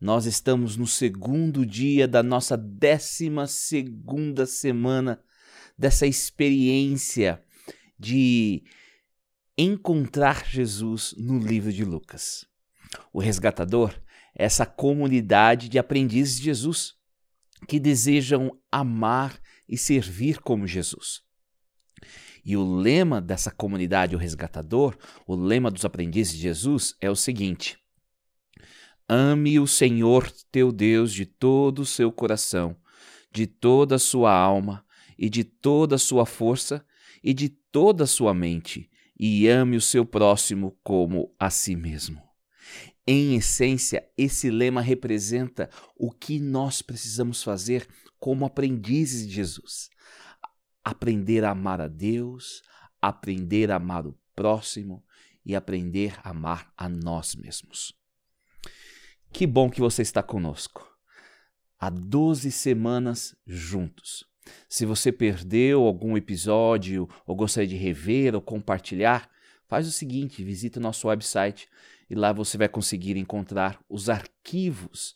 [0.00, 5.20] Nós estamos no segundo dia da nossa décima segunda semana
[5.76, 7.42] dessa experiência
[7.98, 8.62] de
[9.56, 12.46] encontrar Jesus no livro de Lucas.
[13.12, 13.92] O resgatador
[14.36, 16.94] é essa comunidade de aprendizes de Jesus
[17.66, 19.36] que desejam amar
[19.68, 21.22] e servir como Jesus.
[22.44, 27.16] E o lema dessa comunidade, o resgatador, o lema dos aprendizes de Jesus é o
[27.16, 27.76] seguinte:
[29.10, 32.76] Ame o Senhor teu Deus de todo o seu coração,
[33.32, 34.84] de toda a sua alma
[35.18, 36.84] e de toda a sua força
[37.24, 42.22] e de toda a sua mente, e ame o seu próximo como a si mesmo.
[43.06, 49.88] Em essência, esse lema representa o que nós precisamos fazer como aprendizes de Jesus.
[50.84, 52.62] Aprender a amar a Deus,
[53.00, 55.02] aprender a amar o próximo
[55.46, 57.96] e aprender a amar a nós mesmos.
[59.32, 60.88] Que bom que você está conosco.
[61.78, 64.24] Há 12 semanas juntos.
[64.68, 69.30] Se você perdeu algum episódio ou gostaria de rever ou compartilhar,
[69.68, 71.68] faz o seguinte: visite o nosso website
[72.10, 75.14] e lá você vai conseguir encontrar os arquivos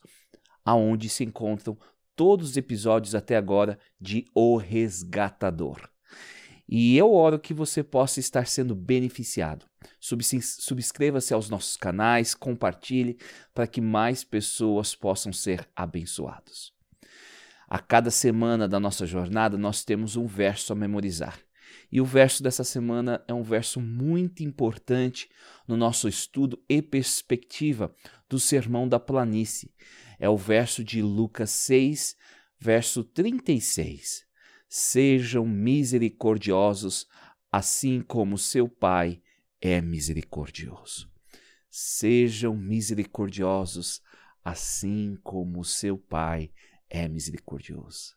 [0.65, 1.77] aonde se encontram
[2.15, 5.89] todos os episódios até agora de O Resgatador.
[6.69, 9.67] E eu oro que você possa estar sendo beneficiado.
[10.01, 13.19] Subscreva-se aos nossos canais, compartilhe
[13.55, 16.73] para que mais pessoas possam ser abençoados.
[17.69, 21.39] A cada semana da nossa jornada, nós temos um verso a memorizar.
[21.91, 25.29] E o verso dessa semana é um verso muito importante
[25.67, 27.95] no nosso estudo e perspectiva
[28.29, 29.73] do Sermão da Planície.
[30.19, 32.17] É o verso de Lucas 6,
[32.59, 34.31] verso 36
[34.75, 37.07] sejam misericordiosos,
[37.53, 39.21] assim como seu Pai
[39.63, 41.09] é misericordioso.
[41.71, 44.03] Sejam misericordiosos,
[44.45, 46.51] assim como seu Pai
[46.91, 48.17] é misericordioso.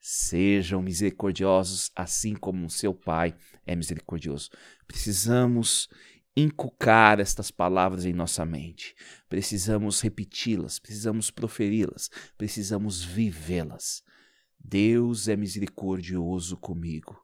[0.00, 4.50] Sejam misericordiosos, assim como seu Pai é misericordioso.
[4.86, 5.88] Precisamos
[6.36, 8.96] inculcar estas palavras em nossa mente.
[9.28, 14.02] Precisamos repeti-las, precisamos proferi-las, precisamos vivê-las.
[14.58, 17.22] Deus é misericordioso comigo,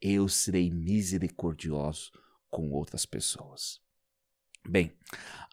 [0.00, 2.10] eu serei misericordioso
[2.50, 3.80] com outras pessoas.
[4.68, 4.92] Bem,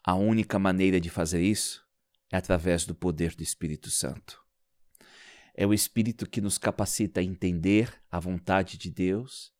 [0.04, 1.84] a única maneira de fazer isso
[2.32, 4.42] é através do poder do Espírito Santo.
[5.54, 9.52] É o Espírito que nos capacita a entender a vontade de Deus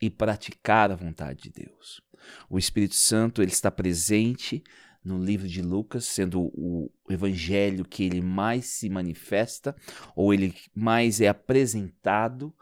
[0.00, 2.00] e praticar a vontade de Deus.
[2.48, 4.62] O Espírito Santo ele está presente
[5.02, 9.74] no livro de Lucas, sendo o evangelho que ele mais se manifesta,
[10.14, 12.54] ou ele mais é apresentado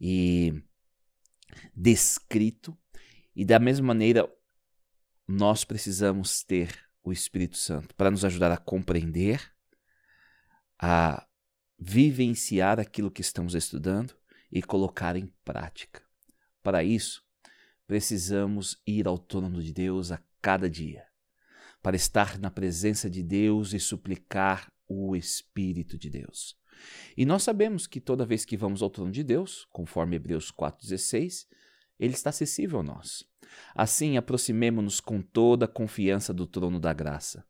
[0.00, 0.62] e
[1.74, 2.76] descrito.
[3.38, 4.28] E da mesma maneira,
[5.24, 9.52] nós precisamos ter o Espírito Santo para nos ajudar a compreender,
[10.76, 11.24] a
[11.78, 14.12] vivenciar aquilo que estamos estudando
[14.50, 16.02] e colocar em prática.
[16.64, 17.22] Para isso,
[17.86, 21.06] precisamos ir ao trono de Deus a cada dia
[21.80, 26.58] para estar na presença de Deus e suplicar o Espírito de Deus.
[27.16, 31.46] E nós sabemos que toda vez que vamos ao trono de Deus, conforme Hebreus 4,16,
[31.98, 33.27] ele está acessível a nós.
[33.74, 37.44] Assim, aproximemo-nos com toda a confiança do trono da graça,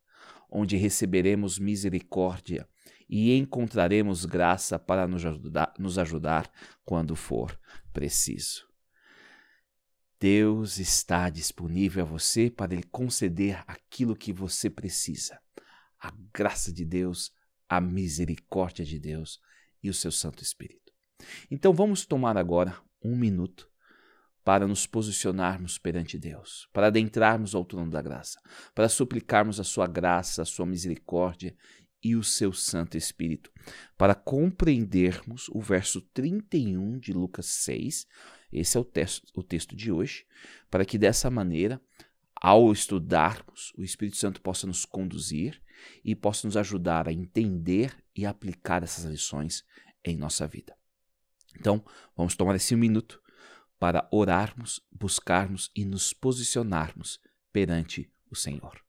[0.49, 2.67] onde receberemos misericórdia
[3.09, 6.51] e encontraremos graça para nos ajudar, nos ajudar
[6.85, 7.59] quando for
[7.91, 8.69] preciso.
[10.19, 15.39] Deus está disponível a você para lhe conceder aquilo que você precisa.
[15.97, 17.31] A graça de Deus,
[17.69, 19.39] a misericórdia de Deus
[19.81, 20.91] e o seu Santo Espírito.
[21.49, 23.68] Então vamos tomar agora um minuto
[24.49, 28.41] para nos posicionarmos perante Deus, para adentrarmos ao trono da graça,
[28.73, 31.55] para suplicarmos a sua graça, a sua misericórdia
[32.03, 33.51] e o seu Santo Espírito,
[33.95, 38.07] para compreendermos o verso 31 de Lucas 6
[38.51, 40.25] esse é o texto, o texto de hoje,
[40.67, 41.79] para que dessa maneira,
[42.35, 45.61] ao estudarmos, o Espírito Santo possa nos conduzir
[46.03, 49.63] e possa nos ajudar a entender e aplicar essas lições
[50.03, 50.75] em nossa vida.
[51.55, 51.85] Então,
[52.17, 53.21] vamos tomar esse minuto
[53.79, 57.19] para orarmos, buscarmos e nos posicionarmos
[57.51, 58.83] perante o Senhor.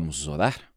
[0.00, 0.72] Vamos orar?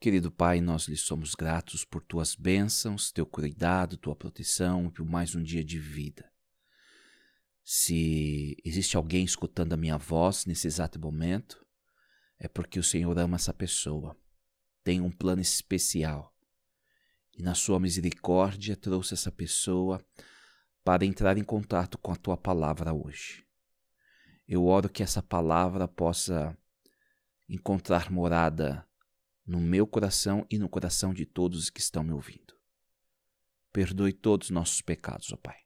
[0.00, 5.04] Querido Pai, nós lhe somos gratos por tuas bênçãos, teu cuidado, tua proteção e por
[5.04, 6.32] mais um dia de vida.
[7.62, 11.66] Se existe alguém escutando a minha voz nesse exato momento,
[12.38, 14.16] é porque o Senhor ama essa pessoa,
[14.82, 16.34] tem um plano especial
[17.36, 20.02] e, na sua misericórdia, trouxe essa pessoa
[20.82, 23.44] para entrar em contato com a tua palavra hoje.
[24.48, 26.56] Eu oro que essa palavra possa
[27.48, 28.86] encontrar morada
[29.46, 32.54] no meu coração e no coração de todos os que estão me ouvindo.
[33.72, 35.58] Perdoe todos os nossos pecados, ó Pai.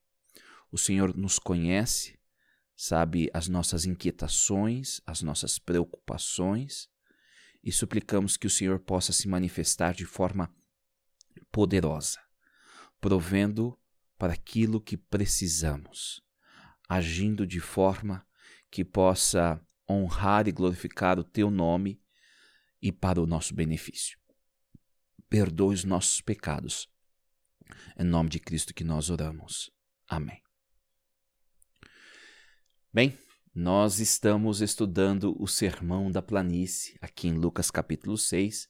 [0.71, 2.19] O Senhor nos conhece,
[2.77, 6.89] sabe as nossas inquietações, as nossas preocupações,
[7.63, 10.53] e suplicamos que o Senhor possa se manifestar de forma
[11.51, 12.21] poderosa,
[13.01, 13.79] provendo
[14.17, 16.23] para aquilo que precisamos,
[16.89, 18.27] agindo de forma
[18.71, 22.01] que possa honrar e glorificar o teu nome
[22.81, 24.19] e para o nosso benefício.
[25.29, 26.89] Perdoe os nossos pecados.
[27.99, 29.71] Em nome de Cristo que nós oramos.
[30.07, 30.43] Amém.
[32.93, 33.19] Bem,
[33.55, 38.69] nós estamos estudando o Sermão da Planície, aqui em Lucas capítulo 6.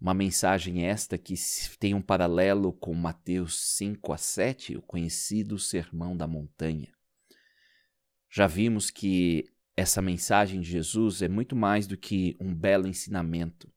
[0.00, 1.34] Uma mensagem esta que
[1.80, 6.92] tem um paralelo com Mateus 5 a 7, o conhecido Sermão da Montanha.
[8.30, 13.72] Já vimos que essa mensagem de Jesus é muito mais do que um belo ensinamento,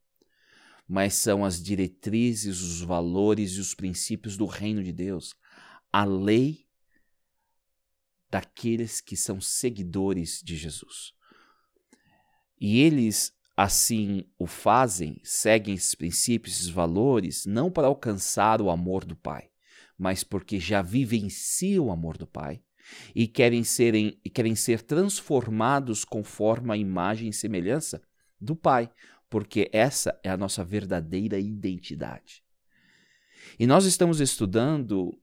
[0.87, 5.35] mas são as diretrizes, os valores e os princípios do reino de Deus,
[5.93, 6.65] a lei
[8.31, 11.13] daqueles que são seguidores de Jesus.
[12.59, 19.05] E eles assim o fazem, seguem esses princípios, esses valores, não para alcançar o amor
[19.05, 19.51] do Pai,
[19.95, 22.63] mas porque já vivenciam o amor do Pai
[23.15, 28.01] e querem, serem, e querem ser transformados conforme a imagem e semelhança
[28.39, 28.89] do Pai,
[29.29, 32.43] porque essa é a nossa verdadeira identidade.
[33.59, 35.17] E nós estamos estudando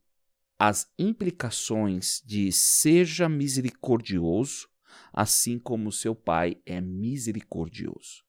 [0.59, 4.69] as implicações de seja misericordioso,
[5.12, 8.25] assim como seu Pai é misericordioso.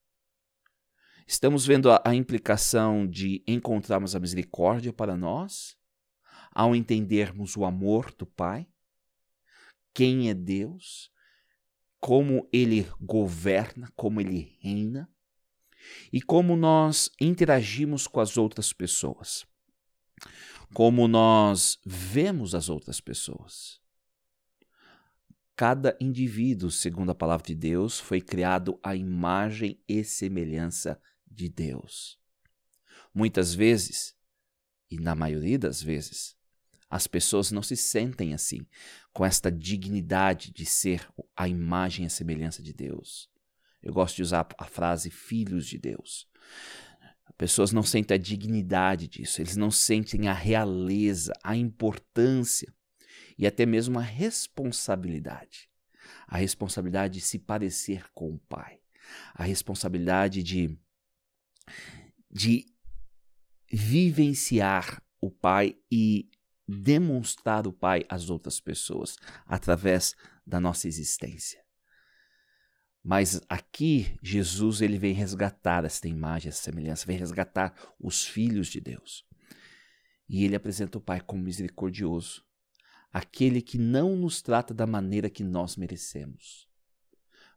[1.26, 5.78] Estamos vendo a, a implicação de encontrarmos a misericórdia para nós,
[6.52, 8.68] ao entendermos o amor do Pai,
[10.00, 11.12] quem é Deus,
[12.00, 15.12] como ele governa, como ele reina
[16.14, 19.46] e como nós interagimos com as outras pessoas,
[20.74, 23.82] como nós vemos as outras pessoas.
[25.54, 30.98] Cada indivíduo, segundo a palavra de Deus, foi criado à imagem e semelhança
[31.30, 32.18] de Deus.
[33.14, 34.16] Muitas vezes,
[34.90, 36.39] e na maioria das vezes,
[36.90, 38.66] as pessoas não se sentem assim,
[39.14, 43.30] com esta dignidade de ser a imagem e a semelhança de Deus.
[43.82, 46.28] Eu gosto de usar a frase filhos de Deus.
[47.26, 52.74] As pessoas não sentem a dignidade disso, eles não sentem a realeza, a importância
[53.38, 55.70] e até mesmo a responsabilidade.
[56.28, 58.80] A responsabilidade de se parecer com o Pai.
[59.34, 60.78] A responsabilidade de,
[62.30, 62.66] de
[63.72, 66.30] vivenciar o Pai e
[66.70, 71.64] demonstrar o Pai às outras pessoas através da nossa existência.
[73.04, 78.80] Mas aqui Jesus ele vem resgatar esta imagem, essa semelhança, vem resgatar os filhos de
[78.80, 79.26] Deus.
[80.28, 82.46] E ele apresenta o Pai como misericordioso,
[83.12, 86.70] aquele que não nos trata da maneira que nós merecemos,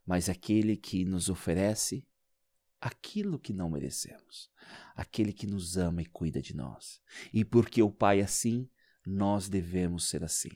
[0.06, 2.06] mas aquele que nos oferece
[2.80, 4.50] aquilo que não merecemos,
[4.96, 7.00] aquele que nos ama e cuida de nós.
[7.32, 8.68] E porque o Pai assim,
[9.06, 10.50] nós devemos ser assim.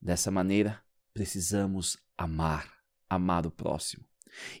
[0.00, 0.82] Dessa maneira,
[1.14, 2.72] precisamos amar,
[3.08, 4.04] amar o próximo.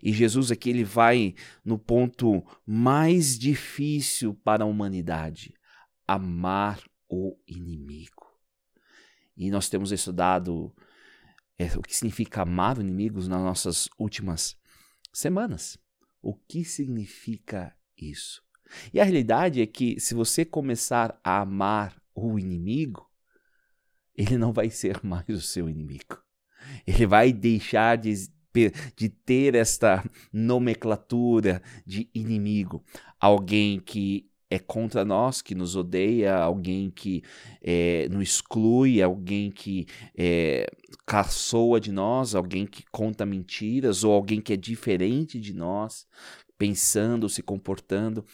[0.02, 5.54] E Jesus aqui ele vai no ponto mais difícil para a humanidade:
[6.06, 8.30] amar o inimigo.
[9.36, 10.74] E nós temos estudado
[11.58, 14.56] é, o que significa amar o inimigo nas nossas últimas
[15.12, 15.78] semanas.
[16.20, 18.42] O que significa isso?
[18.92, 23.08] E a realidade é que se você começar a amar o inimigo,
[24.16, 26.22] ele não vai ser mais o seu inimigo.
[26.86, 28.14] Ele vai deixar de,
[28.96, 32.84] de ter esta nomenclatura de inimigo.
[33.18, 37.22] Alguém que é contra nós, que nos odeia, alguém que
[37.62, 40.66] é, nos exclui, alguém que é,
[41.06, 46.06] caçoa de nós, alguém que conta mentiras, ou alguém que é diferente de nós,
[46.58, 48.24] pensando, se comportando.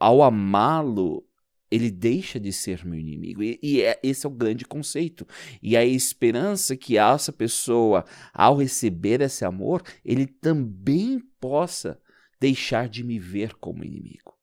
[0.00, 1.22] Ao amá-lo,
[1.72, 3.42] ele deixa de ser meu inimigo.
[3.42, 5.26] E, e é, esse é o grande conceito.
[5.62, 11.98] E a esperança que essa pessoa, ao receber esse amor, ele também possa
[12.38, 14.36] deixar de me ver como inimigo.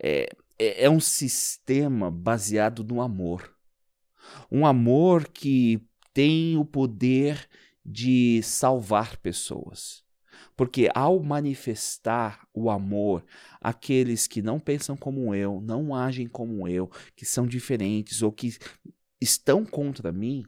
[0.00, 3.52] É, é, é um sistema baseado no amor.
[4.50, 7.48] Um amor que tem o poder
[7.84, 10.04] de salvar pessoas.
[10.58, 13.24] Porque ao manifestar o amor
[13.60, 18.58] àqueles que não pensam como eu, não agem como eu, que são diferentes ou que
[19.20, 20.44] estão contra mim,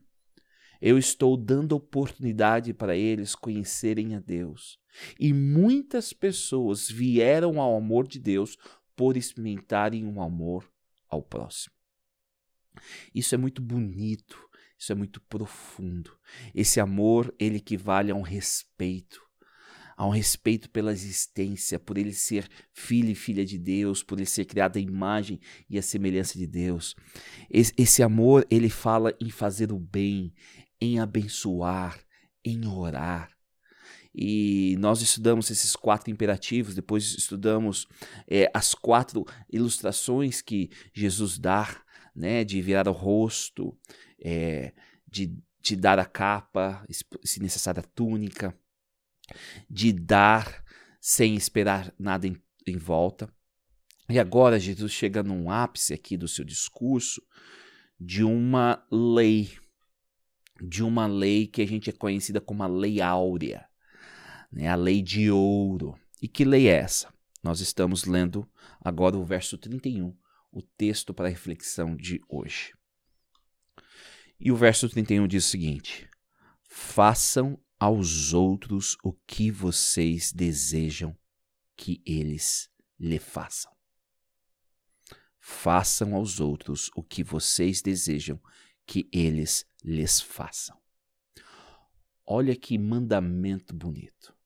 [0.83, 4.81] eu estou dando oportunidade para eles conhecerem a Deus.
[5.17, 8.57] E muitas pessoas vieram ao amor de Deus
[8.97, 10.69] por experimentarem um amor
[11.09, 11.73] ao próximo.
[13.15, 14.37] Isso é muito bonito,
[14.77, 16.19] isso é muito profundo.
[16.53, 19.30] Esse amor, ele equivale a um respeito
[20.01, 24.25] há um respeito pela existência, por ele ser filho e filha de Deus, por ele
[24.25, 25.39] ser criado à imagem
[25.69, 26.97] e à semelhança de Deus.
[27.51, 30.33] Esse, esse amor, ele fala em fazer o bem,
[30.81, 32.01] em abençoar,
[32.43, 33.31] em orar.
[34.15, 37.87] E nós estudamos esses quatro imperativos, depois estudamos
[38.27, 41.79] é, as quatro ilustrações que Jesus dá,
[42.17, 43.79] né, de virar o rosto,
[44.19, 44.73] é,
[45.07, 46.87] de, de dar a capa,
[47.23, 48.59] se necessária a túnica,
[49.69, 50.65] de dar
[51.01, 53.33] sem esperar nada em, em volta.
[54.09, 57.23] E agora Jesus chega num ápice aqui do seu discurso
[57.99, 59.57] de uma lei,
[60.61, 63.67] de uma lei que a gente é conhecida como a lei áurea,
[64.51, 64.69] né?
[64.69, 65.99] a lei de ouro.
[66.21, 67.13] E que lei é essa?
[67.43, 68.49] Nós estamos lendo
[68.81, 70.17] agora o verso 31,
[70.53, 72.73] o texto para a reflexão de hoje.
[74.39, 76.09] E o verso 31 diz o seguinte:
[76.69, 81.17] Façam aos outros o que vocês desejam
[81.75, 83.73] que eles lhe façam.
[85.39, 88.39] Façam aos outros o que vocês desejam
[88.87, 90.79] que eles lhes façam.
[92.27, 94.37] Olha que mandamento bonito.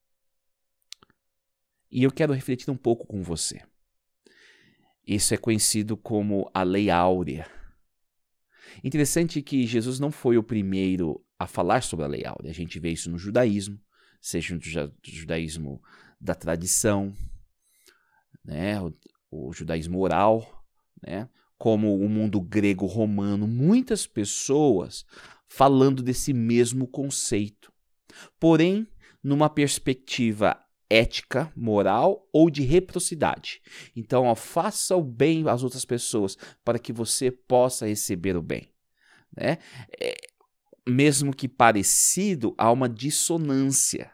[1.91, 3.63] E eu quero refletir um pouco com você.
[5.05, 7.51] Isso é conhecido como a Lei Áurea.
[8.83, 12.51] Interessante que Jesus não foi o primeiro a falar sobre a lei áurea.
[12.51, 13.81] A gente vê isso no judaísmo,
[14.21, 14.61] seja no
[15.03, 15.83] judaísmo
[16.21, 17.15] da tradição,
[18.45, 18.93] né, o,
[19.31, 20.65] o judaísmo oral,
[21.03, 25.05] né, como o mundo grego-romano, muitas pessoas
[25.47, 27.73] falando desse mesmo conceito.
[28.39, 28.87] Porém,
[29.23, 30.59] numa perspectiva
[30.91, 33.61] ética, moral ou de reciprocidade.
[33.97, 38.69] Então, ó, faça o bem às outras pessoas para que você possa receber o bem.
[39.37, 39.59] Né?
[40.01, 40.15] É,
[40.87, 44.11] mesmo que parecido, há uma dissonância.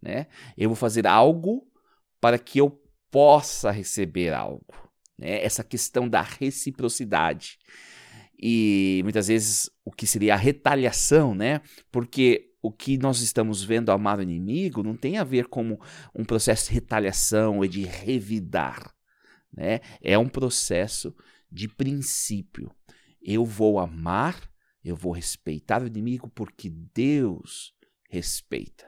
[0.00, 0.26] Né?
[0.56, 1.66] Eu vou fazer algo
[2.20, 4.74] para que eu possa receber algo.
[5.18, 5.42] Né?
[5.42, 7.58] Essa questão da reciprocidade.
[8.40, 11.60] E muitas vezes o que seria a retaliação, né?
[11.90, 15.76] Porque o que nós estamos vendo amar o inimigo não tem a ver com
[16.14, 18.94] um processo de retaliação e de revidar.
[19.52, 19.80] Né?
[20.00, 21.14] É um processo
[21.50, 22.70] de princípio.
[23.20, 24.38] Eu vou amar
[24.88, 27.74] eu vou respeitar o inimigo porque Deus
[28.08, 28.86] respeita.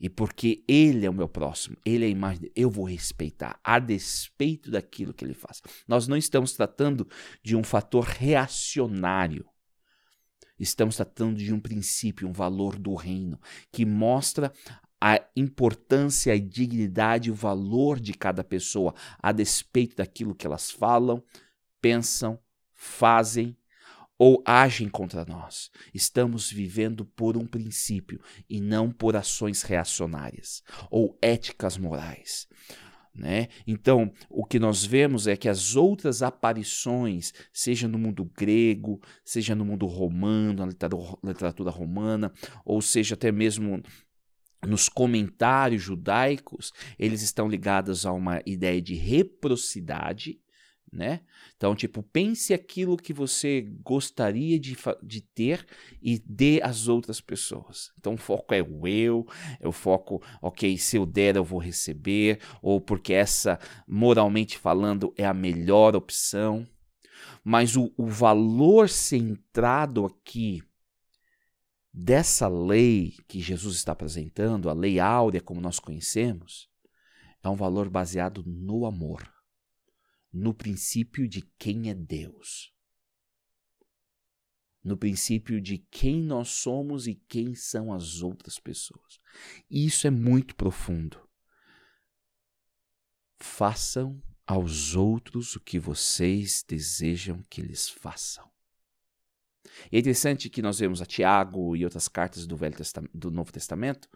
[0.00, 3.78] E porque Ele é o meu próximo, Ele é a imagem eu vou respeitar, a
[3.78, 5.60] despeito daquilo que Ele faz.
[5.86, 7.06] Nós não estamos tratando
[7.42, 9.46] de um fator reacionário.
[10.58, 13.38] Estamos tratando de um princípio, um valor do reino,
[13.70, 14.52] que mostra
[15.00, 21.22] a importância, a dignidade, o valor de cada pessoa, a despeito daquilo que elas falam,
[21.80, 22.38] pensam,
[22.74, 23.56] fazem
[24.20, 25.70] ou agem contra nós.
[25.94, 32.46] Estamos vivendo por um princípio e não por ações reacionárias ou éticas morais.
[33.14, 33.48] Né?
[33.66, 39.54] Então, o que nós vemos é que as outras aparições, seja no mundo grego, seja
[39.54, 40.66] no mundo romano,
[41.22, 42.30] na literatura romana,
[42.62, 43.82] ou seja até mesmo
[44.66, 50.38] nos comentários judaicos, eles estão ligados a uma ideia de reciprocidade,
[50.92, 51.20] né?
[51.56, 55.64] Então, tipo, pense aquilo que você gostaria de, de ter
[56.02, 57.92] e dê às outras pessoas.
[57.98, 59.26] Então, o foco é o eu,
[59.60, 65.14] é o foco, ok, se eu der eu vou receber, ou porque essa, moralmente falando,
[65.16, 66.66] é a melhor opção.
[67.44, 70.62] Mas o, o valor centrado aqui
[71.92, 76.68] dessa lei que Jesus está apresentando, a lei áurea como nós conhecemos,
[77.42, 79.39] é um valor baseado no amor
[80.32, 82.72] no princípio de quem é Deus.
[84.82, 89.20] No princípio de quem nós somos e quem são as outras pessoas.
[89.70, 91.28] Isso é muito profundo.
[93.38, 98.50] Façam aos outros o que vocês desejam que eles façam.
[99.92, 102.76] É interessante que nós vemos a Tiago e outras cartas do, Velho
[103.14, 104.08] do Novo Testamento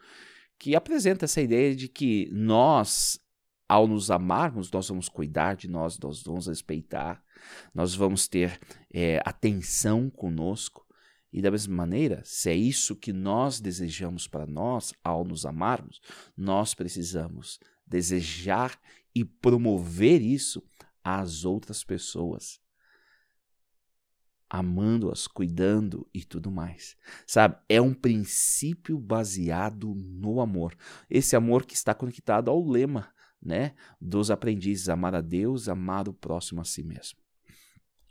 [0.58, 3.18] que apresenta essa ideia de que nós
[3.68, 7.22] ao nos amarmos, nós vamos cuidar de nós, nós vamos respeitar,
[7.74, 8.60] nós vamos ter
[8.92, 10.86] é, atenção conosco.
[11.32, 16.00] E da mesma maneira, se é isso que nós desejamos para nós ao nos amarmos,
[16.36, 18.78] nós precisamos desejar
[19.14, 20.62] e promover isso
[21.02, 22.60] às outras pessoas,
[24.48, 26.96] amando-as, cuidando e tudo mais.
[27.26, 27.56] Sabe?
[27.68, 30.76] É um princípio baseado no amor.
[31.10, 33.13] Esse amor que está conectado ao lema
[33.44, 37.18] né, dos aprendizes, amar a Deus, amar o próximo a si mesmo.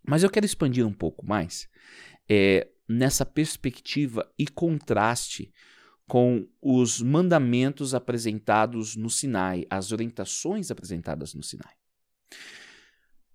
[0.06, 1.68] Mas eu quero expandir um pouco mais
[2.30, 5.52] é, nessa perspectiva e contraste
[6.08, 11.74] com os mandamentos apresentados no Sinai, as orientações apresentadas no Sinai.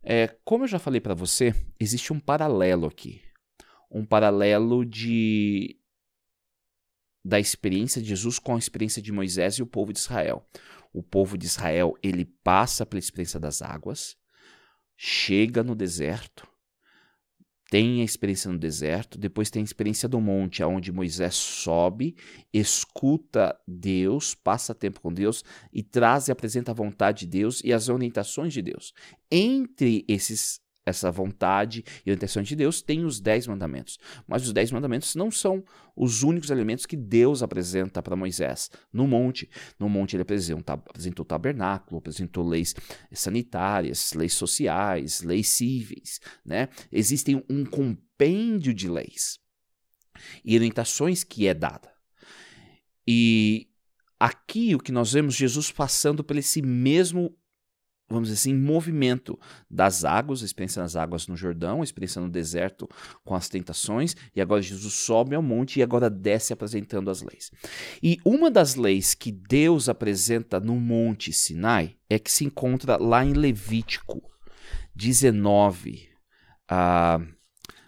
[0.03, 3.23] É, como eu já falei para você, existe um paralelo aqui,
[3.91, 5.77] um paralelo de
[7.25, 10.47] da experiência de Jesus com a experiência de Moisés e o povo de Israel
[10.93, 14.17] o povo de Israel ele passa pela experiência das águas,
[14.97, 16.47] chega no deserto,
[17.71, 22.17] tem a experiência no deserto, depois tem a experiência do monte, aonde Moisés sobe,
[22.53, 27.73] escuta Deus, passa tempo com Deus e traz e apresenta a vontade de Deus e
[27.73, 28.95] as orientações de Deus.
[29.31, 33.99] Entre esses essa vontade e a intenção de Deus, tem os dez mandamentos.
[34.27, 35.63] Mas os dez mandamentos não são
[35.95, 39.49] os únicos elementos que Deus apresenta para Moisés no monte.
[39.79, 42.75] No monte ele apresentou tabernáculo, apresentou leis
[43.13, 46.21] sanitárias, leis sociais, leis cíveis.
[46.45, 46.69] Né?
[46.91, 49.39] Existem um compêndio de leis
[50.45, 51.93] e orientações que é dada.
[53.07, 53.69] E
[54.19, 57.35] aqui o que nós vemos Jesus passando por esse mesmo
[58.09, 59.39] vamos dizer assim, movimento
[59.71, 62.89] das águas, a experiência nas águas no Jordão, a experiência no deserto
[63.25, 67.51] com as tentações, e agora Jesus sobe ao monte e agora desce apresentando as leis.
[68.03, 73.25] E uma das leis que Deus apresenta no Monte Sinai é que se encontra lá
[73.25, 74.23] em Levítico
[74.95, 76.09] 19,
[76.71, 77.27] uh,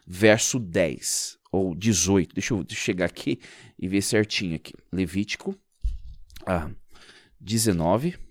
[0.07, 2.35] verso 10 ou 18.
[2.35, 3.41] Deixa eu, chegar aqui
[3.79, 4.75] e ver certinho aqui.
[4.93, 5.59] Levítico
[6.43, 6.75] uh,
[7.41, 8.30] 19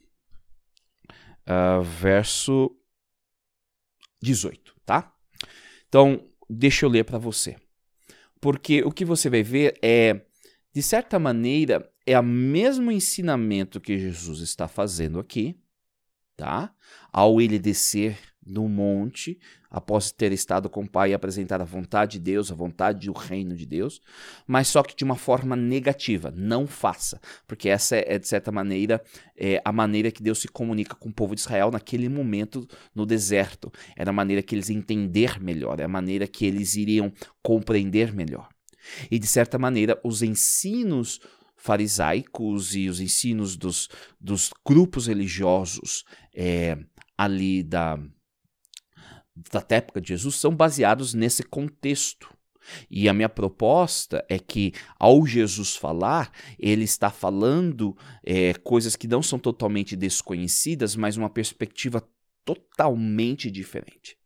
[1.50, 2.76] uh, verso
[4.22, 5.14] 18, tá?
[5.88, 7.58] Então, deixa eu ler para você.
[8.40, 10.22] Porque o que você vai ver é,
[10.74, 15.60] de certa maneira, é o mesmo ensinamento que Jesus está fazendo aqui,
[16.36, 16.74] tá?
[17.12, 18.18] Ao ele descer
[18.50, 22.56] no monte, após ter estado com o Pai e apresentar a vontade de Deus, a
[22.56, 24.02] vontade do reino de Deus,
[24.48, 26.34] mas só que de uma forma negativa.
[26.36, 29.02] Não faça, porque essa é, de certa maneira,
[29.38, 33.06] é a maneira que Deus se comunica com o povo de Israel naquele momento no
[33.06, 33.72] deserto.
[33.96, 38.50] Era a maneira que eles entender melhor, é a maneira que eles iriam compreender melhor.
[39.12, 41.20] E de certa maneira, os ensinos
[41.60, 46.78] farisaicos e os ensinos dos, dos grupos religiosos é,
[47.18, 48.00] ali da
[49.52, 52.34] da época de Jesus são baseados nesse contexto.
[52.90, 59.08] E a minha proposta é que, ao Jesus falar, ele está falando é, coisas que
[59.08, 62.08] não são totalmente desconhecidas, mas uma perspectiva
[62.46, 64.18] totalmente diferente.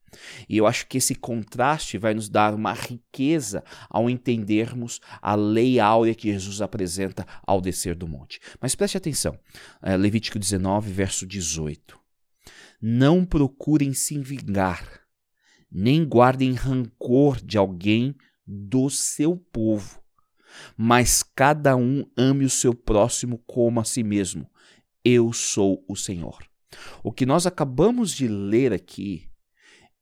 [0.47, 5.79] E eu acho que esse contraste vai nos dar uma riqueza ao entendermos a lei
[5.79, 8.39] áurea que Jesus apresenta ao descer do monte.
[8.61, 9.37] Mas preste atenção,
[9.81, 11.99] é, Levítico 19, verso 18.
[12.81, 15.02] Não procurem se vingar
[15.73, 19.99] nem guardem rancor de alguém do seu povo,
[20.77, 24.47] mas cada um ame o seu próximo como a si mesmo.
[25.03, 26.37] Eu sou o Senhor.
[27.03, 29.27] O que nós acabamos de ler aqui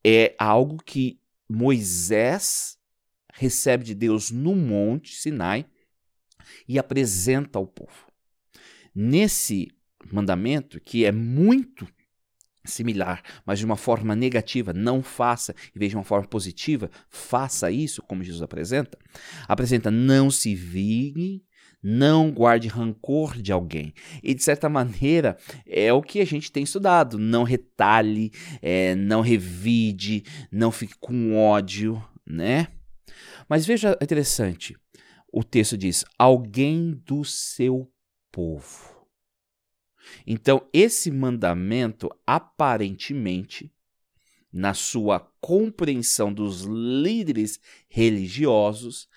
[0.05, 2.77] é algo que Moisés
[3.33, 5.65] recebe de Deus no monte Sinai
[6.67, 8.11] e apresenta ao povo.
[8.93, 9.71] nesse
[10.11, 11.87] mandamento, que é muito
[12.63, 17.71] similar, mas de uma forma negativa, não faça, em vez de uma forma positiva, faça
[17.71, 18.97] isso, como Jesus apresenta,
[19.47, 21.43] apresenta não se vingue,
[21.83, 23.93] não guarde rancor de alguém.
[24.21, 27.17] E de certa maneira é o que a gente tem estudado.
[27.17, 32.67] Não retalhe, é, não revide, não fique com ódio, né?
[33.49, 34.77] Mas veja interessante,
[35.33, 37.91] o texto diz: alguém do seu
[38.31, 38.90] povo.
[40.25, 43.71] Então, esse mandamento, aparentemente,
[44.51, 49.07] na sua compreensão dos líderes religiosos,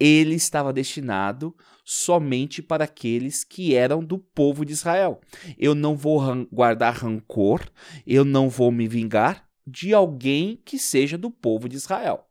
[0.00, 5.20] ele estava destinado somente para aqueles que eram do povo de Israel.
[5.58, 7.60] Eu não vou guardar rancor,
[8.06, 12.26] eu não vou me vingar de alguém que seja do povo de Israel.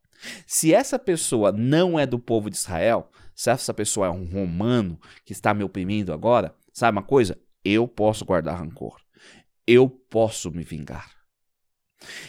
[0.48, 5.00] Se essa pessoa não é do povo de Israel, se essa pessoa é um romano
[5.24, 7.38] que está me oprimindo agora, sabe uma coisa?
[7.70, 8.98] Eu posso guardar rancor.
[9.68, 11.12] Eu posso me vingar.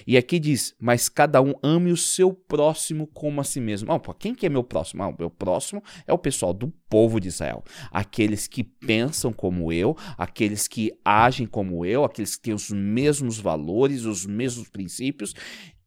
[0.05, 3.93] E aqui diz: Mas cada um ame o seu próximo como a si mesmo.
[3.93, 5.05] Oh, quem que é meu próximo?
[5.05, 7.63] Ah, meu próximo é o pessoal do povo de Israel.
[7.93, 13.39] Aqueles que pensam como eu, aqueles que agem como eu, aqueles que têm os mesmos
[13.39, 15.35] valores, os mesmos princípios.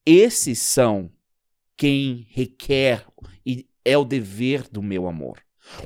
[0.05, 1.11] Esses são
[1.75, 3.05] quem requer
[3.45, 5.39] e é o dever do meu amor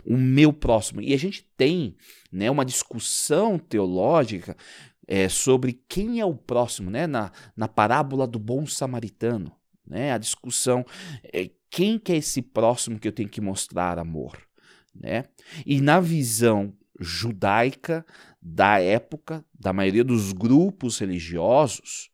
[0.06, 1.02] o meu próximo.
[1.02, 1.96] E a gente tem
[2.36, 4.58] né, uma discussão teológica
[5.08, 7.08] é, sobre quem é o próximo, né?
[7.08, 9.52] Na, na parábola do bom samaritano,
[9.88, 10.12] né?
[10.12, 10.86] A discussão
[11.32, 14.38] é quem que é esse próximo que eu tenho que mostrar amor,
[14.94, 15.26] né?
[15.66, 18.06] E na visão judaica
[18.42, 22.10] da época, da maioria dos grupos religiosos,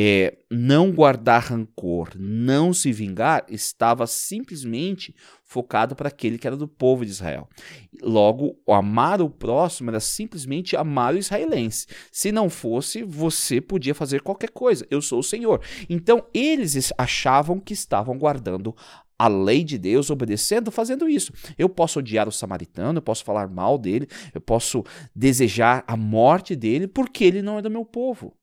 [0.00, 6.68] é, não guardar rancor, não se vingar, estava simplesmente focado para aquele que era do
[6.68, 7.48] povo de Israel.
[8.00, 11.88] Logo, amar o próximo era simplesmente amar o israelense.
[12.12, 14.86] Se não fosse, você podia fazer qualquer coisa.
[14.88, 15.60] Eu sou o Senhor.
[15.90, 18.76] Então, eles achavam que estavam guardando
[19.18, 21.32] a lei de Deus, obedecendo, fazendo isso.
[21.58, 26.54] Eu posso odiar o samaritano, eu posso falar mal dele, eu posso desejar a morte
[26.54, 28.37] dele, porque ele não é do meu povo.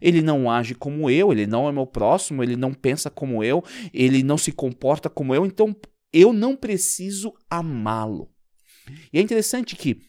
[0.00, 3.62] Ele não age como eu, ele não é meu próximo, ele não pensa como eu,
[3.92, 5.74] ele não se comporta como eu, então
[6.12, 8.30] eu não preciso amá-lo.
[9.12, 10.00] E é interessante que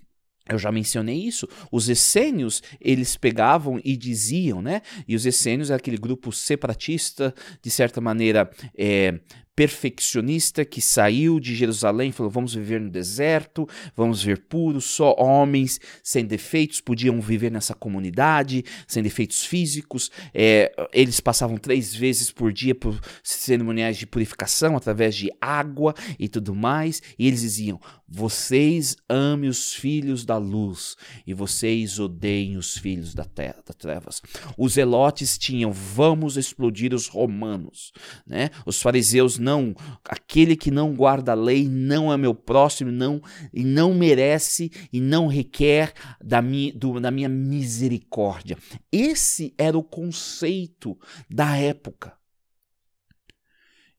[0.49, 1.47] eu já mencionei isso.
[1.71, 4.81] Os essênios, eles pegavam e diziam, né?
[5.07, 9.19] E os essênios é aquele grupo separatista, de certa maneira, é,
[9.55, 15.15] perfeccionista que saiu de Jerusalém e falou: vamos viver no deserto, vamos viver puros, só
[15.17, 20.09] homens sem defeitos podiam viver nessa comunidade, sem defeitos físicos.
[20.33, 26.27] É, eles passavam três vezes por dia por cerimoniais de purificação através de água e
[26.27, 27.01] tudo mais.
[27.17, 33.25] E eles diziam: vocês amem os filhos da luz e vocês odeiem os filhos da,
[33.25, 34.21] terra, da trevas.
[34.57, 37.91] Os elotes tinham: vamos explodir os romanos.
[38.25, 38.49] Né?
[38.65, 39.75] Os fariseus não,
[40.05, 43.21] aquele que não guarda a lei não é meu próximo, não
[43.53, 48.57] e não merece e não requer da minha, do, da minha misericórdia.
[48.91, 50.97] Esse era o conceito
[51.29, 52.17] da época.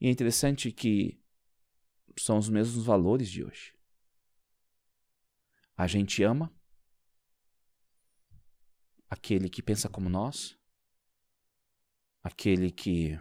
[0.00, 1.18] E é interessante que
[2.18, 3.74] são os mesmos valores de hoje.
[5.76, 6.52] A gente ama
[9.11, 10.57] aquele que pensa como nós,
[12.22, 13.18] aquele que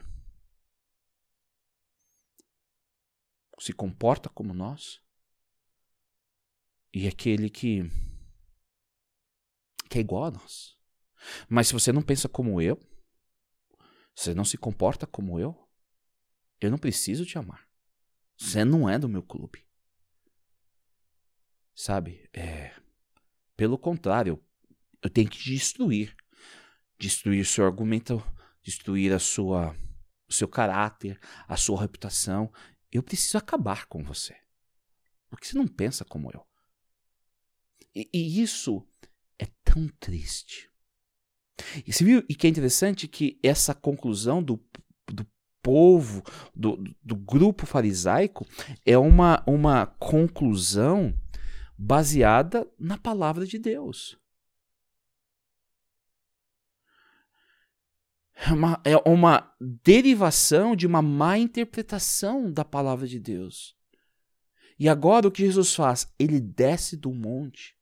[3.64, 5.02] se comporta como nós
[6.94, 7.90] e aquele que,
[9.90, 10.78] que é igual a nós.
[11.48, 12.78] Mas se você não pensa como eu,
[14.14, 15.58] se você não se comporta como eu,
[16.60, 17.66] eu não preciso te amar.
[18.38, 19.66] Você não é do meu clube.
[21.74, 22.30] Sabe?
[22.34, 22.76] É,
[23.56, 24.44] pelo contrário,
[25.02, 26.14] eu tenho que destruir.
[27.00, 28.22] Destruir seu argumento,
[28.62, 29.74] destruir a sua,
[30.28, 32.52] o seu caráter, a sua reputação
[32.98, 34.36] eu preciso acabar com você.
[35.30, 36.46] Porque você não pensa como eu.
[37.96, 38.86] E, e isso
[39.40, 40.70] é tão triste.
[41.86, 44.64] E você viu e que é interessante que essa conclusão do,
[45.12, 45.26] do
[45.62, 46.24] povo,
[46.56, 48.46] do, do grupo farisaico,
[48.86, 51.14] é uma, uma conclusão
[51.78, 54.18] baseada na palavra de Deus.
[58.46, 63.76] É uma, é uma derivação de uma má interpretação da palavra de Deus.
[64.78, 66.14] E agora o que Jesus faz?
[66.20, 67.76] Ele desce do monte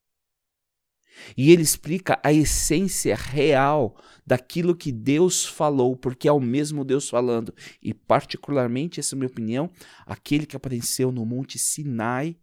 [1.36, 7.10] e ele explica a essência real daquilo que Deus falou, porque é o mesmo Deus
[7.10, 7.54] falando.
[7.82, 9.72] E, particularmente, essa é a minha opinião,
[10.06, 12.38] aquele que apareceu no Monte Sinai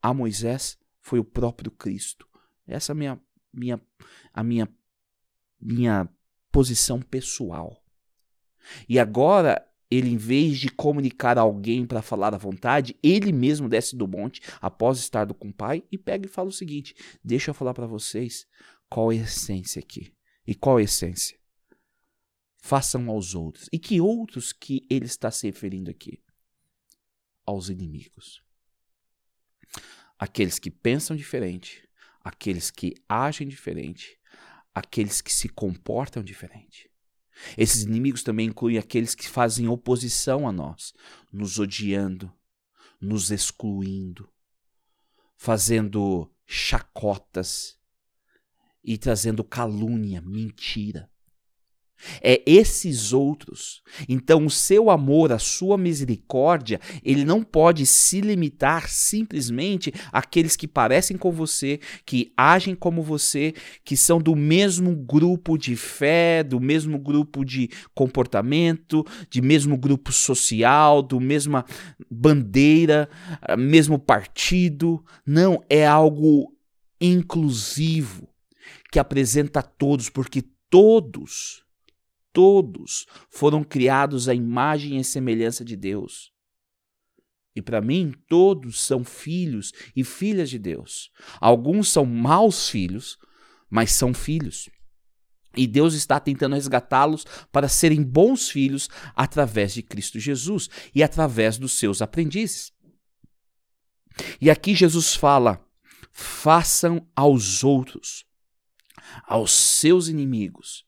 [0.00, 2.28] a Moisés foi o próprio Cristo.
[2.66, 3.20] Essa é a minha,
[3.52, 3.80] minha,
[4.32, 4.68] a minha,
[5.60, 6.08] minha
[6.52, 7.82] posição pessoal.
[8.88, 13.68] E agora ele, em vez de comunicar a alguém para falar à vontade, ele mesmo
[13.68, 17.50] desce do monte após estar com o pai e pega e fala o seguinte: Deixa
[17.50, 18.46] eu falar para vocês
[18.88, 20.14] qual é a essência aqui.
[20.46, 21.38] E qual é a essência?
[22.58, 23.68] Façam aos outros.
[23.72, 26.22] E que outros que ele está se referindo aqui?
[27.44, 28.42] Aos inimigos.
[30.18, 31.88] Aqueles que pensam diferente,
[32.22, 34.18] aqueles que agem diferente,
[34.74, 36.90] aqueles que se comportam diferente.
[37.56, 40.92] Esses inimigos também incluem aqueles que fazem oposição a nós,
[41.32, 42.32] nos odiando,
[43.00, 44.28] nos excluindo,
[45.36, 47.78] fazendo chacotas
[48.84, 51.11] e trazendo calúnia, mentira
[52.22, 53.82] é esses outros.
[54.08, 60.66] Então, o seu amor, a sua misericórdia, ele não pode se limitar simplesmente àqueles que
[60.66, 66.60] parecem com você, que agem como você, que são do mesmo grupo de fé, do
[66.60, 71.64] mesmo grupo de comportamento, de mesmo grupo social, do mesma
[72.10, 73.08] bandeira,
[73.58, 75.04] mesmo partido.
[75.26, 76.52] Não, é algo
[77.00, 78.28] inclusivo
[78.90, 81.64] que apresenta a todos, porque todos
[82.32, 86.32] todos foram criados à imagem e semelhança de Deus.
[87.54, 91.10] E para mim, todos são filhos e filhas de Deus.
[91.40, 93.18] Alguns são maus filhos,
[93.68, 94.70] mas são filhos.
[95.54, 101.58] E Deus está tentando resgatá-los para serem bons filhos através de Cristo Jesus e através
[101.58, 102.72] dos seus aprendizes.
[104.40, 105.62] E aqui Jesus fala:
[106.10, 108.24] façam aos outros,
[109.26, 110.86] aos seus inimigos,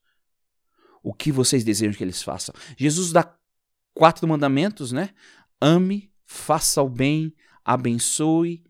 [1.04, 2.54] o que vocês desejam que eles façam.
[2.78, 3.30] Jesus dá
[3.92, 5.10] quatro mandamentos, né?
[5.60, 8.64] Ame, faça o bem, abençoe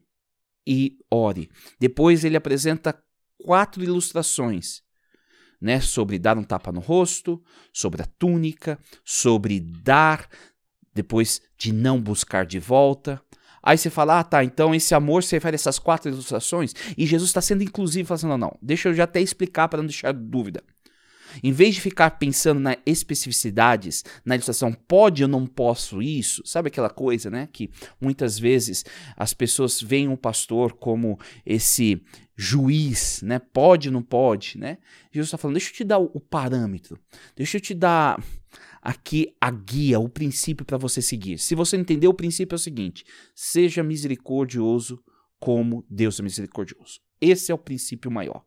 [0.67, 1.49] e ore.
[1.79, 3.01] Depois ele apresenta
[3.39, 4.83] quatro ilustrações,
[5.61, 7.43] né, sobre dar um tapa no rosto,
[7.73, 10.29] sobre a túnica, sobre dar,
[10.93, 13.23] depois de não buscar de volta.
[13.63, 16.75] Aí você fala, ah, tá, então esse amor se refere a essas quatro ilustrações.
[16.99, 19.87] E Jesus está sendo inclusivo, falando, não, não, deixa eu já até explicar para não
[19.87, 20.63] deixar dúvida.
[21.43, 26.69] Em vez de ficar pensando nas especificidades, na ilustração, pode ou não posso isso, sabe
[26.69, 27.49] aquela coisa, né?
[27.53, 27.71] Que
[28.01, 28.85] muitas vezes
[29.17, 32.03] as pessoas veem o pastor como esse
[32.37, 33.39] juiz, né?
[33.39, 34.79] Pode ou não pode, né?
[35.13, 36.99] Jesus está falando, deixa eu te dar o parâmetro,
[37.37, 38.23] deixa eu te dar
[38.83, 41.39] aqui a guia, o princípio para você seguir.
[41.39, 45.03] Se você entender, o princípio é o seguinte: seja misericordioso
[45.39, 47.01] como Deus é misericordioso.
[47.21, 48.45] Esse é o princípio maior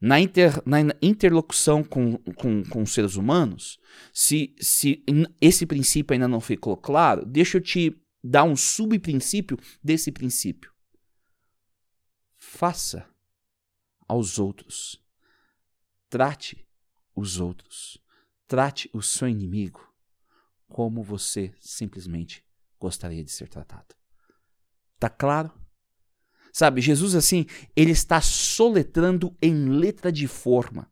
[0.00, 3.78] na, inter, na interlocução com, com, com os seres humanos,
[4.12, 5.04] se, se
[5.40, 10.72] esse princípio ainda não ficou claro, deixa eu te dar um subprincípio desse princípio.
[12.36, 13.08] Faça
[14.06, 15.02] aos outros.
[16.08, 16.66] Trate
[17.14, 17.98] os outros.
[18.46, 19.86] Trate o seu inimigo
[20.68, 22.44] como você simplesmente
[22.78, 23.94] gostaria de ser tratado.
[24.98, 25.52] Tá claro?
[26.52, 30.90] Sabe, Jesus assim, ele está soletrando em letra de forma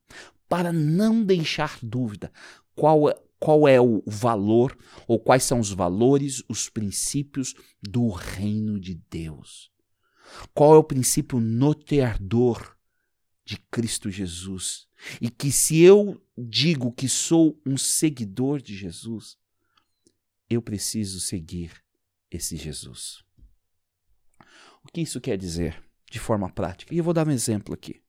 [0.49, 2.31] para não deixar dúvida
[2.75, 8.79] qual é, qual é o valor ou quais são os valores, os princípios do reino
[8.79, 9.71] de Deus.
[10.55, 12.77] Qual é o princípio noteador
[13.45, 14.87] de Cristo Jesus?
[15.21, 19.37] E que se eu digo que sou um seguidor de Jesus,
[20.49, 21.73] eu preciso seguir
[22.31, 23.26] esse Jesus.
[24.87, 26.95] O que isso quer dizer de forma prática?
[26.95, 28.01] E eu vou dar um exemplo aqui.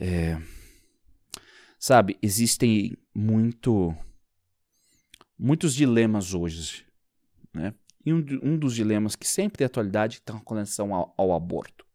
[0.00, 0.40] É,
[1.78, 3.94] sabe, existem muito,
[5.38, 6.86] muitos dilemas hoje.
[7.52, 7.74] Né?
[8.04, 11.86] E um, um dos dilemas que sempre é atualidade está com relação ao, ao aborto.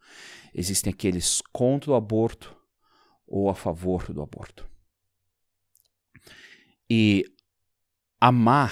[0.54, 2.56] Existem aqueles contra o aborto
[3.26, 4.70] ou a favor do aborto.
[6.88, 7.26] E
[8.20, 8.72] amar,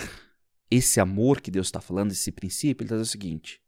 [0.70, 3.62] esse amor que Deus está falando, esse princípio, ele está dizendo o seguinte: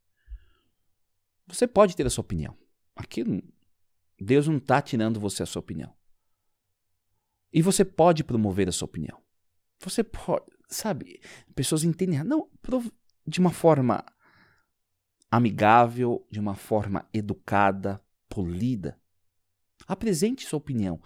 [1.51, 2.57] você pode ter a sua opinião.
[2.95, 3.23] Aqui
[4.19, 5.93] Deus não está tirando você a sua opinião.
[7.51, 9.21] E você pode promover a sua opinião.
[9.81, 11.19] Você pode, sabe?
[11.53, 12.49] Pessoas entendem, não,
[13.27, 14.05] de uma forma
[15.29, 18.99] amigável, de uma forma educada, polida.
[19.87, 21.01] Apresente sua opinião.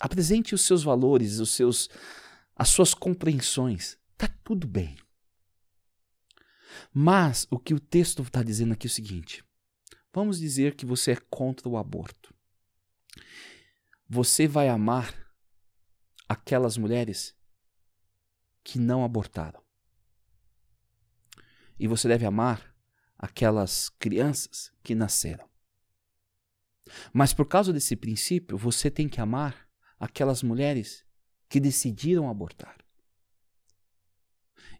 [0.00, 1.88] Apresente os seus valores, os seus
[2.56, 3.98] as suas compreensões.
[4.16, 4.96] Tá tudo bem.
[6.92, 9.44] Mas o que o texto está dizendo aqui é o seguinte:
[10.12, 12.34] vamos dizer que você é contra o aborto.
[14.08, 15.14] Você vai amar
[16.28, 17.34] aquelas mulheres
[18.62, 19.62] que não abortaram.
[21.78, 22.74] E você deve amar
[23.18, 25.48] aquelas crianças que nasceram.
[27.12, 31.04] Mas por causa desse princípio, você tem que amar aquelas mulheres
[31.48, 32.76] que decidiram abortar.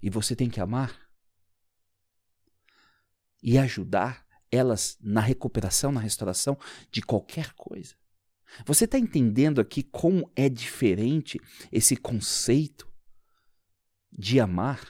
[0.02, 1.03] E você tem que amar
[3.44, 6.56] e ajudar elas na recuperação, na restauração
[6.90, 7.94] de qualquer coisa.
[8.64, 11.38] Você está entendendo aqui como é diferente
[11.70, 12.88] esse conceito
[14.10, 14.80] de amar?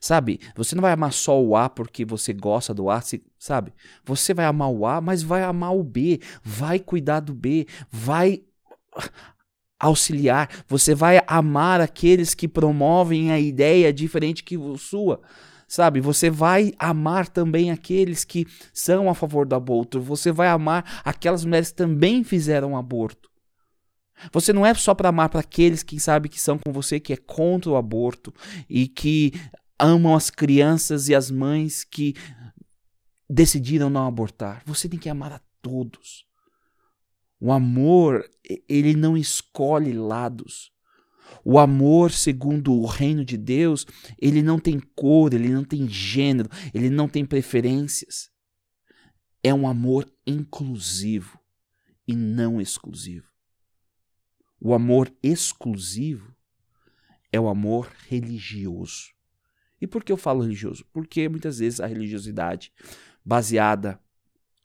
[0.00, 3.00] Sabe, você não vai amar só o A porque você gosta do A,
[3.38, 3.72] sabe?
[4.04, 8.42] Você vai amar o A, mas vai amar o B, vai cuidar do B, vai
[9.78, 15.22] auxiliar, você vai amar aqueles que promovem a ideia diferente que sua.
[15.68, 21.02] Sabe, você vai amar também aqueles que são a favor do aborto, você vai amar
[21.04, 23.28] aquelas mulheres que também fizeram aborto.
[24.32, 27.12] Você não é só para amar para aqueles que sabe que são com você que
[27.12, 28.32] é contra o aborto
[28.68, 29.32] e que
[29.78, 32.14] amam as crianças e as mães que
[33.28, 34.62] decidiram não abortar.
[34.64, 36.24] Você tem que amar a todos.
[37.40, 38.24] O amor,
[38.68, 40.72] ele não escolhe lados.
[41.48, 43.86] O amor, segundo o reino de Deus,
[44.20, 48.32] ele não tem cor, ele não tem gênero, ele não tem preferências.
[49.44, 51.38] É um amor inclusivo
[52.04, 53.28] e não exclusivo.
[54.60, 56.34] O amor exclusivo
[57.30, 59.12] é o amor religioso.
[59.80, 60.84] E por que eu falo religioso?
[60.92, 62.72] Porque muitas vezes a religiosidade
[63.24, 64.00] baseada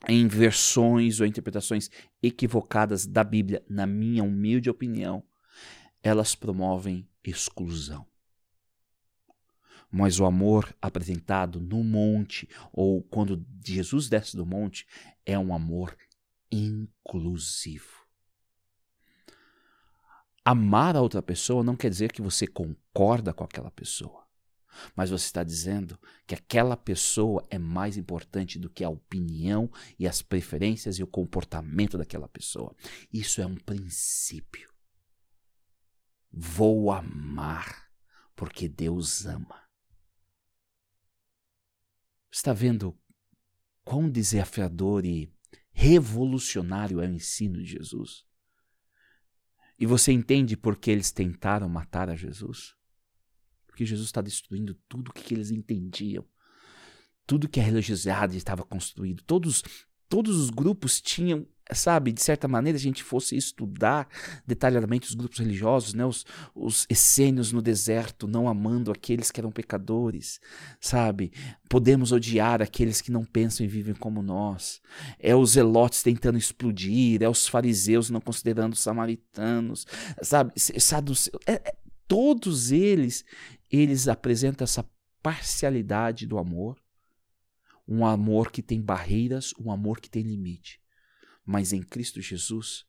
[0.09, 1.91] em versões ou interpretações
[2.23, 5.23] equivocadas da Bíblia, na minha humilde opinião,
[6.03, 8.05] elas promovem exclusão.
[9.91, 14.87] Mas o amor apresentado no monte, ou quando Jesus desce do monte,
[15.25, 15.95] é um amor
[16.49, 18.01] inclusivo.
[20.43, 24.25] Amar a outra pessoa não quer dizer que você concorda com aquela pessoa.
[24.95, 30.07] Mas você está dizendo que aquela pessoa é mais importante do que a opinião e
[30.07, 32.73] as preferências e o comportamento daquela pessoa.
[33.11, 34.70] Isso é um princípio.
[36.31, 37.91] Vou amar
[38.35, 39.61] porque Deus ama.
[42.31, 42.97] Está vendo
[43.83, 45.33] quão desafiador e
[45.71, 48.25] revolucionário é o ensino de Jesus?
[49.77, 52.75] E você entende por que eles tentaram matar a Jesus?
[53.65, 56.23] Porque Jesus está destruindo tudo o que eles entendiam.
[57.25, 59.23] Tudo que a religiosidade estava construído.
[59.23, 59.63] Todos,
[60.11, 64.09] todos os grupos tinham, sabe, de certa maneira, a gente fosse estudar
[64.45, 69.53] detalhadamente os grupos religiosos, né, os, os essênios no deserto, não amando aqueles que eram
[69.53, 70.41] pecadores,
[70.81, 71.31] sabe?
[71.69, 74.81] Podemos odiar aqueles que não pensam e vivem como nós.
[75.17, 79.87] É os zelotes tentando explodir, é os fariseus não considerando os samaritanos,
[80.21, 80.51] sabe?
[81.47, 83.23] É, é, todos eles
[83.71, 84.85] eles apresentam essa
[85.23, 86.77] parcialidade do amor,
[87.87, 90.81] um amor que tem barreiras, um amor que tem limite.
[91.45, 92.85] Mas em Cristo Jesus,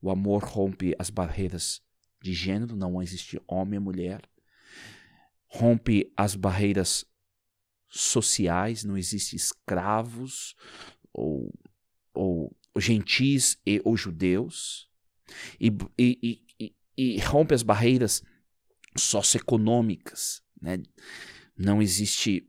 [0.00, 1.80] o amor rompe as barreiras
[2.22, 4.22] de gênero, não existe homem e mulher,
[5.46, 7.04] rompe as barreiras
[7.88, 10.54] sociais, não existe escravos
[11.12, 11.52] ou,
[12.12, 14.88] ou gentis e ou judeus,
[15.60, 18.22] e, e, e, e rompe as barreiras
[18.96, 20.42] socioeconômicas.
[20.60, 20.82] Né?
[21.56, 22.48] Não existe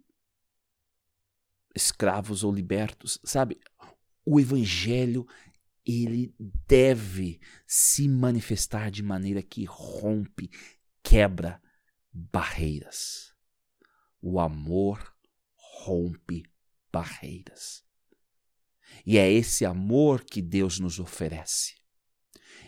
[1.82, 3.60] escravos ou libertos, sabe?
[4.26, 5.26] O evangelho
[5.86, 6.34] ele
[6.68, 10.50] deve se manifestar de maneira que rompe,
[11.02, 11.62] quebra
[12.12, 13.34] barreiras.
[14.22, 15.16] O amor
[15.56, 16.44] rompe
[16.92, 17.84] barreiras.
[19.06, 21.76] E é esse amor que Deus nos oferece.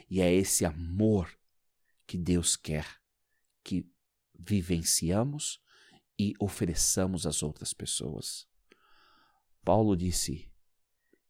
[0.09, 1.31] E é esse amor
[2.07, 2.87] que Deus quer
[3.63, 3.87] que
[4.37, 5.61] vivenciamos
[6.17, 8.47] e ofereçamos às outras pessoas.
[9.63, 10.51] Paulo disse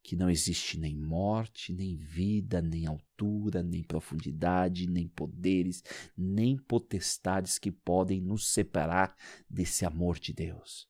[0.04, 5.84] que não existe nem morte, nem vida, nem altura, nem profundidade, nem poderes,
[6.18, 9.16] nem potestades que podem nos separar
[9.50, 10.90] desse amor de Deus.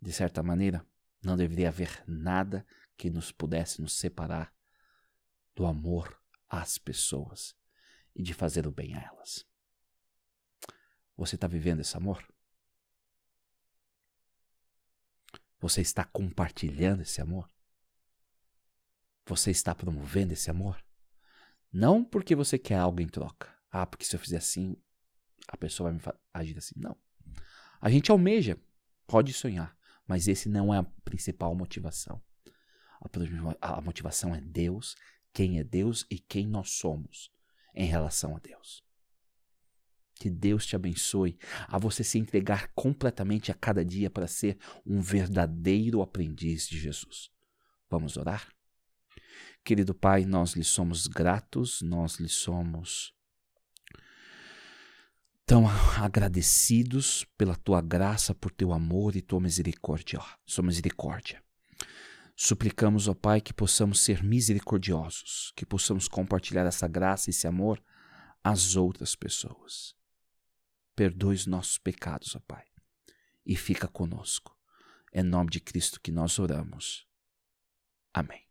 [0.00, 0.84] De certa maneira,
[1.22, 4.52] não deveria haver nada que nos pudesse nos separar
[5.54, 7.54] do amor às pessoas
[8.14, 9.46] e de fazer o bem a elas.
[11.16, 12.26] Você está vivendo esse amor?
[15.62, 17.48] Você está compartilhando esse amor?
[19.24, 20.84] Você está promovendo esse amor?
[21.72, 23.48] Não porque você quer algo em troca.
[23.70, 24.76] Ah, porque se eu fizer assim,
[25.46, 26.74] a pessoa vai me agir assim.
[26.76, 26.96] Não.
[27.80, 28.60] A gente almeja,
[29.06, 32.20] pode sonhar, mas esse não é a principal motivação.
[33.60, 34.96] A motivação é Deus,
[35.32, 37.32] quem é Deus e quem nós somos
[37.72, 38.84] em relação a Deus.
[40.14, 41.36] Que Deus te abençoe
[41.66, 44.56] a você se entregar completamente a cada dia para ser
[44.86, 47.30] um verdadeiro aprendiz de Jesus.
[47.90, 48.48] Vamos orar?
[49.64, 53.14] Querido Pai, nós lhe somos gratos, nós lhe somos
[55.46, 55.64] tão
[56.00, 61.42] agradecidos pela tua graça, por teu amor e tua misericórdia, sua misericórdia.
[62.34, 67.82] Suplicamos, ó Pai, que possamos ser misericordiosos, que possamos compartilhar essa graça e esse amor
[68.42, 69.94] às outras pessoas.
[70.94, 72.64] Perdoe os nossos pecados, ó Pai,
[73.46, 74.56] e fica conosco.
[75.12, 77.06] É em nome de Cristo que nós oramos.
[78.12, 78.42] Amém.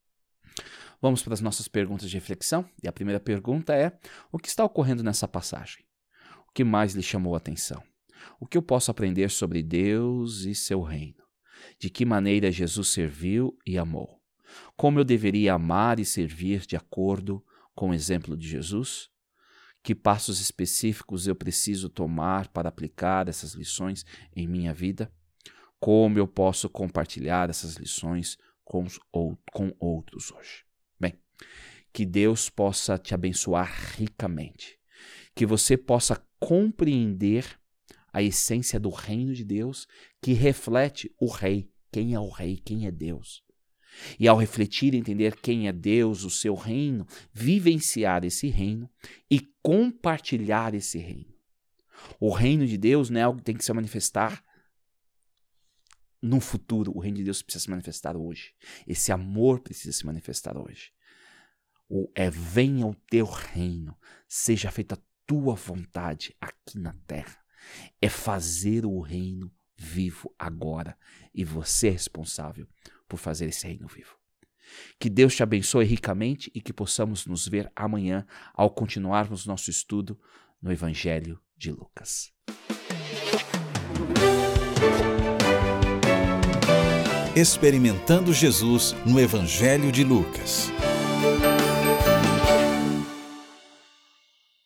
[1.01, 2.69] Vamos para as nossas perguntas de reflexão.
[2.81, 3.99] E a primeira pergunta é:
[4.31, 5.85] o que está ocorrendo nessa passagem?
[6.47, 7.81] O que mais lhe chamou a atenção?
[8.39, 11.23] O que eu posso aprender sobre Deus e seu reino?
[11.79, 14.21] De que maneira Jesus serviu e amou?
[14.75, 19.10] Como eu deveria amar e servir de acordo com o exemplo de Jesus?
[19.83, 24.05] Que passos específicos eu preciso tomar para aplicar essas lições
[24.35, 25.11] em minha vida?
[25.79, 30.63] Como eu posso compartilhar essas lições com, ou, com outros hoje?
[30.99, 31.17] Bem,
[31.91, 34.79] que Deus possa te abençoar ricamente,
[35.33, 37.59] que você possa compreender
[38.13, 39.87] a essência do reino de Deus
[40.21, 43.43] que reflete o rei, quem é o rei, quem é Deus.
[44.19, 48.89] E ao refletir e entender quem é Deus, o seu reino, vivenciar esse reino
[49.29, 51.31] e compartilhar esse reino.
[52.19, 54.43] O reino de Deus não é algo que tem que se manifestar
[56.21, 56.95] no futuro.
[56.95, 58.53] O reino de Deus precisa se manifestar hoje.
[58.87, 60.91] Esse amor precisa se manifestar hoje.
[61.89, 67.37] O é venha o teu reino, seja feita a tua vontade aqui na terra.
[68.01, 70.97] É fazer o reino vivo agora
[71.33, 72.67] e você é responsável
[73.11, 74.15] por fazer esse reino vivo.
[74.97, 80.17] Que Deus te abençoe ricamente e que possamos nos ver amanhã ao continuarmos nosso estudo
[80.61, 82.31] no Evangelho de Lucas.
[87.35, 90.71] Experimentando Jesus no Evangelho de Lucas.